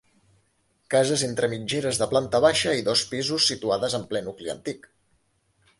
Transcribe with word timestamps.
Cases 0.93 1.25
entre 1.27 1.49
mitgeres 1.51 1.99
de 2.03 2.07
planta 2.15 2.41
baixa 2.47 2.75
i 2.81 2.87
dos 2.89 3.05
pisos 3.13 3.53
situades 3.53 3.99
en 4.01 4.09
ple 4.15 4.27
nucli 4.31 4.55
antic. 4.57 4.91